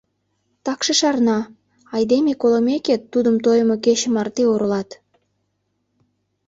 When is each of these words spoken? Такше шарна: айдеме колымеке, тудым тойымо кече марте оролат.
Такше 0.65 0.93
шарна: 0.99 1.37
айдеме 1.95 2.33
колымеке, 2.41 2.95
тудым 3.11 3.35
тойымо 3.43 3.75
кече 3.85 4.07
марте 4.15 4.43
оролат. 4.53 4.89